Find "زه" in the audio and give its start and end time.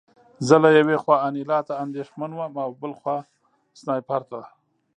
0.47-0.55